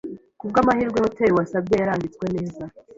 [0.39, 2.63] Kubwamahirwe, hoteri wasabye yaranditswe neza.